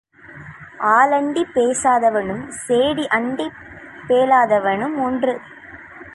ஆள் 0.79 1.11
அண்டிப் 1.11 1.51
பேசாதவனும் 1.53 2.47
செடி 2.47 3.07
அண்டிப் 3.07 3.53
பேளாதவனும் 4.07 4.97
ஒன்று. 5.03 5.39